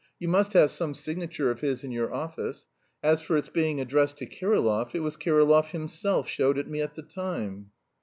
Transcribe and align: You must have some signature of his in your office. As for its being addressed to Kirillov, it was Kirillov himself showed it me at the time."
You 0.17 0.27
must 0.29 0.53
have 0.53 0.71
some 0.71 0.95
signature 0.95 1.51
of 1.51 1.61
his 1.61 1.83
in 1.83 1.91
your 1.91 2.11
office. 2.11 2.65
As 3.03 3.21
for 3.21 3.37
its 3.37 3.49
being 3.49 3.79
addressed 3.79 4.17
to 4.17 4.25
Kirillov, 4.25 4.95
it 4.95 5.01
was 5.01 5.15
Kirillov 5.15 5.69
himself 5.69 6.27
showed 6.27 6.57
it 6.57 6.67
me 6.67 6.81
at 6.81 6.95
the 6.95 7.03
time." 7.03 7.69